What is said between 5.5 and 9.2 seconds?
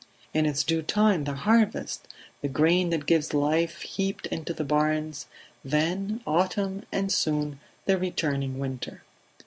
then autumn and soon the returning winter